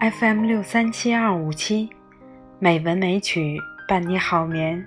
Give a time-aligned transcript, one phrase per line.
[0.00, 1.90] FM 六三七二五七，
[2.58, 4.82] 美文美曲伴你好眠。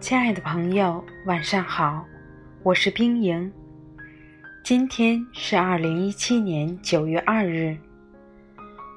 [0.00, 2.02] 亲爱的朋友，晚上好，
[2.62, 3.52] 我是冰莹。
[4.64, 7.76] 今天是二零一七年九月二日，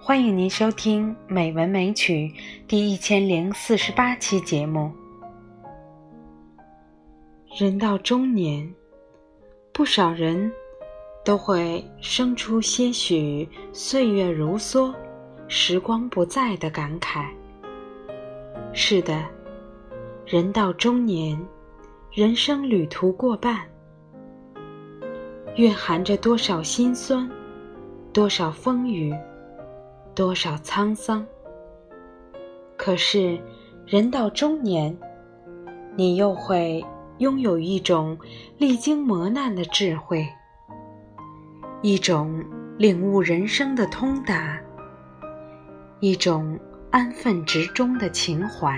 [0.02, 2.14] 欢迎您收听《美文美曲》
[2.66, 4.90] 第一千零四十八期节目。
[7.60, 8.74] 人到中年，
[9.74, 10.50] 不少人。
[11.26, 14.94] 都会生出些许岁月如梭、
[15.56, 17.28] 时光不再的感慨。
[18.74, 19.24] 是的，
[20.26, 21.40] 人到中年，
[22.12, 23.60] 人生旅途过半，
[25.56, 27.30] 蕴含着多少辛酸，
[28.12, 29.14] 多少风雨，
[30.16, 31.24] 多少沧桑。
[32.76, 33.40] 可是，
[33.86, 34.98] 人到中年，
[35.96, 36.84] 你又会
[37.20, 38.18] 拥有一种
[38.58, 40.28] 历经磨难的智慧。
[41.84, 42.44] 一种
[42.80, 44.60] 领悟人生的通达，
[46.04, 46.60] 一种
[46.92, 48.78] 安分执中的情怀。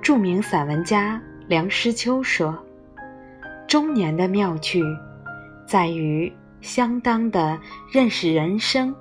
[0.00, 2.58] 著名散文家梁实秋说
[3.68, 4.82] ：“中年的妙趣，
[5.66, 6.32] 在于
[6.62, 7.60] 相当的
[7.92, 8.94] 认识人生，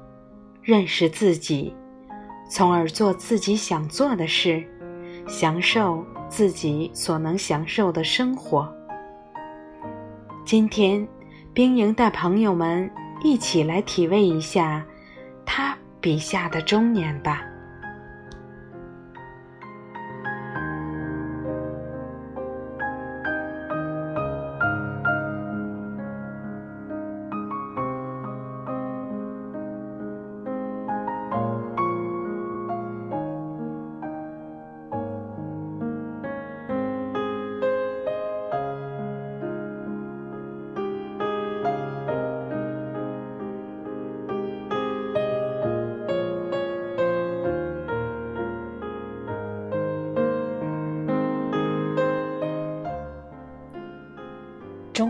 [0.61, 1.73] 认识自己，
[2.51, 4.61] 从而做自己想做的事，
[5.25, 8.69] 享受自己所能享受的生活。”
[10.43, 11.07] 今天。
[11.51, 12.89] 冰莹带朋友们
[13.23, 14.85] 一起来体味一下
[16.01, 17.48] 笔下的中年吧。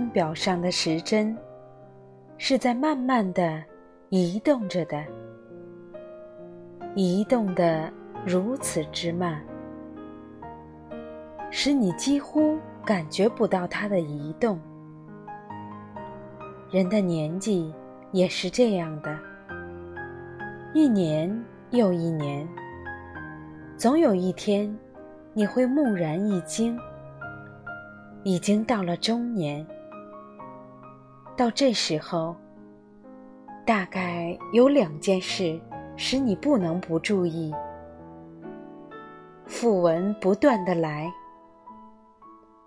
[0.09, 1.37] 表上的时针，
[2.37, 3.63] 是在慢慢的
[4.09, 5.03] 移动着的，
[6.95, 7.91] 移动的
[8.25, 9.41] 如此之慢，
[11.51, 14.59] 使你几乎感觉不到它的移动。
[16.71, 17.73] 人的年纪
[18.11, 19.17] 也是这样的，
[20.73, 22.47] 一年又一年，
[23.77, 24.75] 总有一天，
[25.33, 26.77] 你会蓦然一惊，
[28.23, 29.65] 已经到了中年。
[31.39, 32.35] 到这时候，
[33.65, 35.57] 大概有两件事
[35.95, 37.55] 使你不能不注意。
[39.47, 41.09] 讣文不断的来，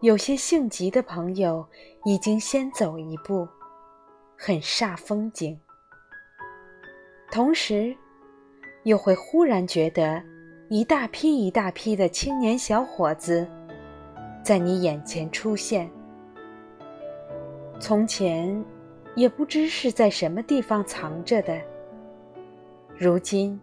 [0.01, 1.69] 有些性急的朋友
[2.07, 3.47] 已经先走一步，
[4.39, 5.61] 很煞风景。
[7.31, 7.95] 同时，
[8.85, 10.23] 又会忽然觉得
[10.71, 13.47] 一大批一大批的青年小伙子
[14.43, 15.91] 在你眼前出现。
[17.83, 18.65] 从前，
[19.17, 21.61] 也不知是在什么地方藏着的。
[22.97, 23.61] 如今，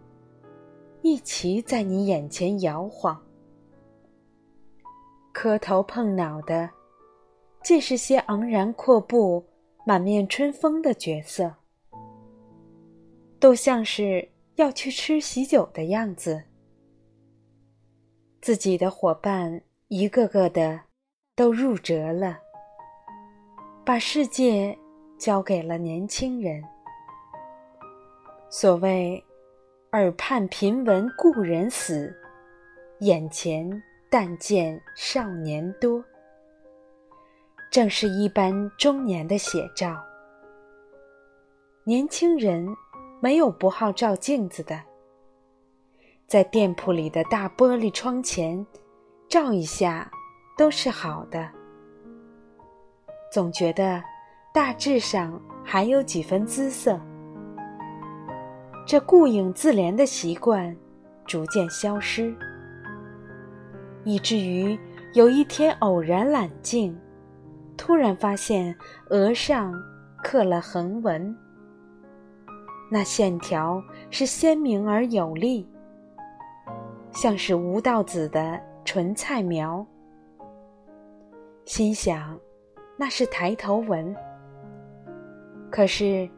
[1.00, 3.18] 一齐在你眼前摇晃，
[5.32, 6.68] 磕头碰脑的，
[7.62, 9.42] 尽是些昂然阔步、
[9.86, 11.54] 满面春风的角色，
[13.38, 16.42] 都像是要去吃喜酒的样子。
[18.42, 20.78] 自己的伙伴一个个的
[21.34, 22.49] 都入辙了。
[23.90, 24.78] 把世界
[25.18, 26.62] 交给了年轻人。
[28.48, 29.20] 所谓
[29.90, 32.14] “耳畔频闻故人死，
[33.00, 36.04] 眼前但见少年多”，
[37.68, 40.00] 正是一般中年的写照。
[41.82, 42.64] 年轻人
[43.20, 44.80] 没有不好照镜子的，
[46.28, 48.64] 在店铺里的大玻璃窗前
[49.28, 50.08] 照一下
[50.56, 51.59] 都是好的。
[53.30, 54.02] 总觉得
[54.52, 57.00] 大致上还有几分姿色，
[58.84, 60.76] 这顾影自怜的习惯
[61.24, 62.34] 逐渐消失，
[64.02, 64.76] 以至于
[65.14, 66.98] 有一天偶然揽镜，
[67.76, 68.74] 突然发现
[69.10, 69.72] 额上
[70.24, 71.36] 刻了横纹，
[72.90, 73.80] 那线条
[74.10, 75.68] 是鲜明而有力，
[77.12, 79.86] 像是吴道子的纯菜描，
[81.64, 82.36] 心想。
[83.00, 84.14] 那是抬头纹，
[85.70, 86.28] 可是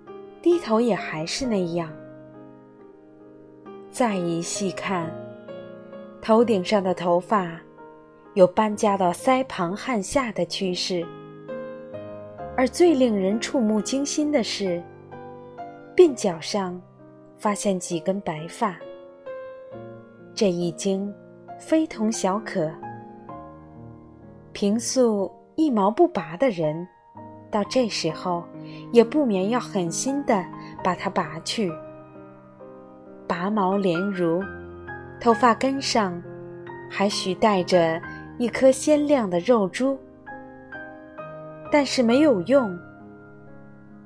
[0.40, 1.92] 低头也还是那样。
[3.90, 5.12] 再一细看，
[6.20, 7.60] 头顶上的头发
[8.34, 11.04] 有搬家到腮旁汗下的趋势，
[12.56, 14.80] 而最令人触目惊心的是，
[15.96, 16.80] 鬓角上
[17.38, 18.76] 发现几根白发，
[20.32, 21.12] 这已经
[21.58, 22.72] 非同小可。
[24.52, 25.28] 平素
[25.62, 26.88] 一毛不拔的人，
[27.48, 28.42] 到这时候
[28.90, 30.44] 也不免要狠心的
[30.82, 31.72] 把它拔去。
[33.28, 34.42] 拔毛连如，
[35.20, 36.20] 头发根上
[36.90, 38.02] 还许带着
[38.38, 39.96] 一颗鲜亮的肉珠，
[41.70, 42.76] 但是没有用。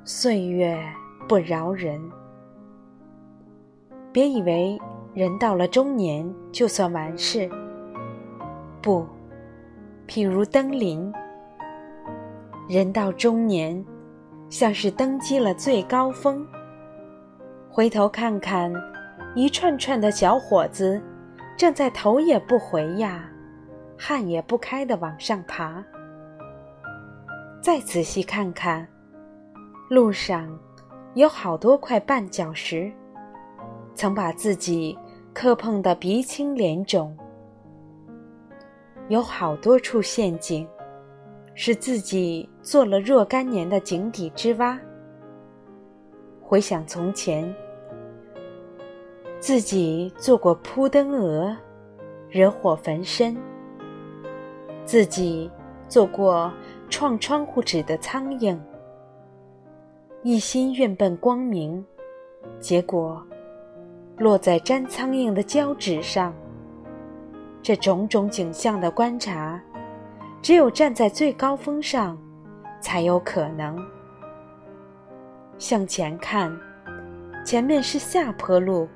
[0.05, 0.79] 岁月
[1.27, 1.99] 不饶人，
[4.13, 4.79] 别以为
[5.15, 7.51] 人到了中年就算完事。
[8.83, 9.07] 不，
[10.07, 11.11] 譬如登临，
[12.69, 13.85] 人到中年，
[14.51, 16.47] 像是登基了最高峰。
[17.71, 18.73] 回头看看。
[19.35, 20.99] 一串串的小伙子，
[21.59, 23.31] 正在头也不回呀，
[23.99, 25.85] 汗也不开的往上爬。
[27.61, 28.89] 再仔细看看，
[29.91, 30.59] 路上
[31.13, 32.91] 有好多块绊脚石，
[33.95, 34.99] 曾把自己
[35.35, 37.15] 磕碰得鼻青脸肿；
[39.09, 40.67] 有好多处陷阱，
[41.59, 44.79] 是自己做了若干年的井底之蛙。
[46.41, 47.53] 回想从前。
[49.41, 51.57] 自己做过扑灯蛾，
[52.29, 53.35] 惹火焚身；
[54.85, 55.51] 自己
[55.89, 56.53] 做过
[56.89, 58.59] 撞窗户纸的苍蝇，
[60.23, 61.85] 一心愿奔光明，
[62.59, 63.25] 结果
[64.19, 66.35] 落在粘苍蝇的胶纸上。
[67.63, 69.63] 这种种景象的观察，
[70.47, 72.17] 只有站在最高峰上，
[72.81, 73.85] 才有可能。
[75.59, 76.57] 向前看，
[77.45, 78.89] 前面是下坡路。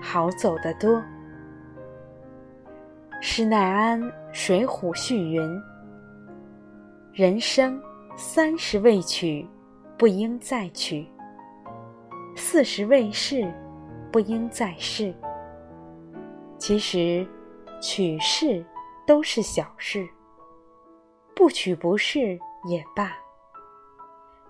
[0.00, 1.02] 好走得多。
[3.20, 4.00] 施耐庵
[4.32, 5.62] 《水浒》序云
[7.12, 7.78] ：“人生
[8.16, 9.46] 三十未娶，
[9.98, 11.04] 不应再娶；
[12.34, 13.52] 四十未逝，
[14.10, 15.12] 不应再试。”
[16.56, 17.28] 其实，
[17.82, 18.64] 娶事
[19.06, 20.08] 都是小事，
[21.34, 22.38] 不娶不是
[22.68, 23.16] 也罢。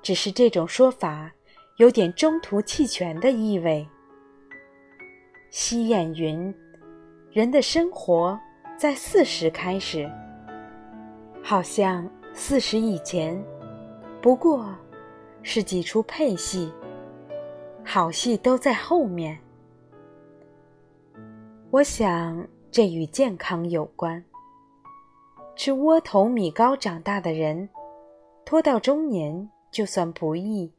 [0.03, 1.31] 只是这种说法
[1.77, 3.87] 有点中途弃权的意味。
[5.51, 6.53] 西谚云
[7.33, 8.39] ：“人的生活
[8.79, 10.11] 在四十开始，
[11.43, 13.43] 好像四十以前，
[14.23, 14.75] 不过
[15.43, 16.73] 是几出配戏，
[17.85, 19.39] 好戏都在后面。”
[21.71, 24.25] 我想这与健康有关。
[25.57, 27.69] 吃窝头米糕长大的人，
[28.47, 30.73] 拖到中年就算不易，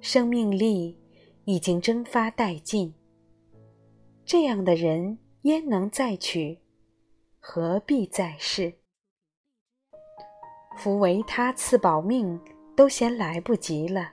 [0.00, 0.96] 生命力
[1.44, 2.94] 已经蒸发殆尽。
[4.24, 6.60] 这样的人焉能再娶？
[7.40, 8.72] 何必再试？
[10.78, 12.40] 夫为他赐保命，
[12.76, 14.12] 都嫌来不及了。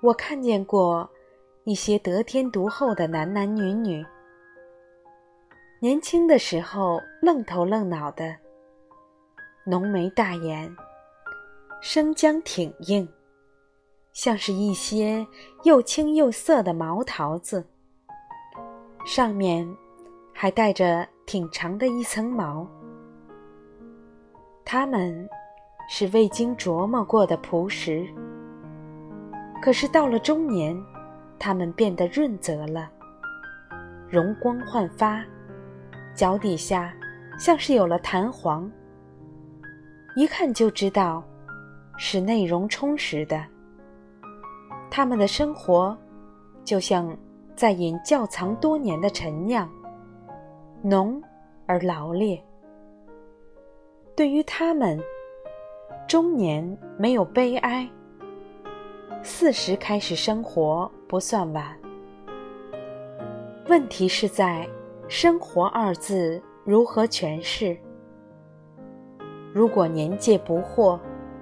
[0.00, 1.10] 我看见过
[1.64, 4.06] 一些得天独厚的男男女女，
[5.82, 8.36] 年轻的时候愣头愣脑的，
[9.64, 10.70] 浓眉大眼，
[11.80, 13.08] 生姜挺硬，
[14.12, 15.26] 像是一些
[15.62, 17.66] 又青又涩的毛桃子。
[19.06, 19.66] 上面
[20.34, 22.68] 还带着挺长的一层毛，
[24.66, 25.26] 它们
[25.88, 28.06] 是未经琢磨过的朴实。
[29.62, 30.78] 可是到了中年，
[31.38, 32.90] 它们变得润泽了，
[34.10, 35.24] 容光焕发，
[36.20, 36.94] 脚底下
[37.38, 38.70] 像是有了弹簧，
[40.14, 41.24] 一看就知道
[41.96, 43.42] 是内容充实的。
[44.90, 45.96] 他们的生活
[46.62, 47.16] 就像……
[47.56, 49.66] 在饮窖藏多年的陈酿，
[50.82, 51.22] 浓
[51.64, 52.42] 而劳烈。
[54.14, 55.02] 对于他们，
[56.06, 57.88] 中年没有悲哀，
[59.22, 61.74] 四十开始生活不算晚。
[63.68, 64.68] 问题是在
[65.10, 67.76] “生活”二字如何诠释？
[69.52, 71.00] 如果年届不惑，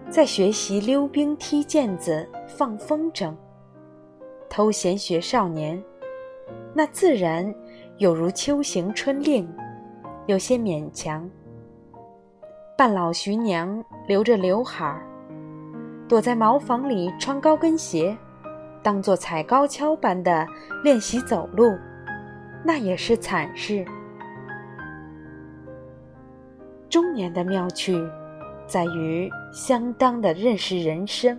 [0.09, 3.35] 在学习溜冰、踢毽子、放风筝，
[4.49, 5.81] 偷闲学少年。
[6.73, 7.55] 那自然
[7.99, 9.47] 有如秋行春令，
[10.25, 11.29] 有些勉强。
[12.75, 15.07] 半老徐娘留着刘海儿，
[16.09, 18.17] 躲在茅房里穿高跟鞋，
[18.83, 20.47] 当做踩高跷般的
[20.83, 21.77] 练习走路，
[22.65, 23.85] 那也是惨事。
[26.89, 27.97] 中年的妙趣，
[28.67, 31.39] 在于相当的认识人生，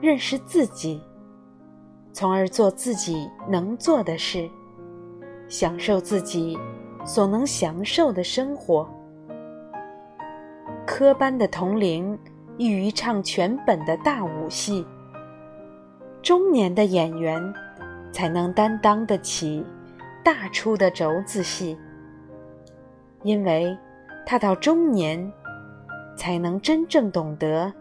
[0.00, 1.00] 认识自己。
[2.12, 4.48] 从而做自己能做的事，
[5.48, 6.58] 享受自己
[7.04, 8.88] 所能享受的生活。
[10.86, 12.18] 科班的童龄
[12.56, 14.86] 易于唱全本的大武戏，
[16.22, 17.54] 中年的演员
[18.10, 19.62] 才能担当得起
[20.26, 21.78] 大出的轴子戏，
[23.22, 23.78] 因为
[24.26, 25.32] 他到中年
[26.16, 27.72] 才能真正懂得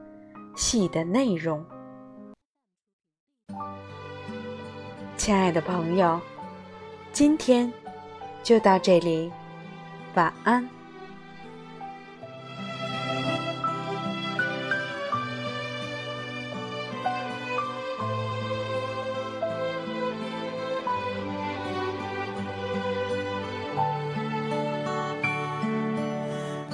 [0.56, 1.66] 戏的内容。
[5.18, 6.22] 亲爱的朋友，
[7.12, 7.74] 今天
[8.44, 9.32] 就到这里，
[10.14, 10.70] 晚安。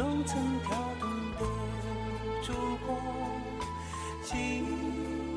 [0.00, 1.40] 中曾跳动的
[2.42, 2.54] 烛
[2.86, 2.96] 光，
[4.22, 4.64] 今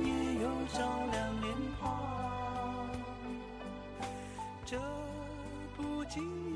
[0.06, 0.08] 夜
[0.42, 0.80] 又照
[1.12, 2.88] 亮脸庞，
[4.66, 4.80] 这
[5.76, 6.53] 不经。